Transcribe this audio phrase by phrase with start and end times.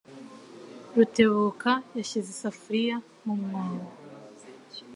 [0.95, 3.87] Rutebuka yashyize isafuriya mu mwobo.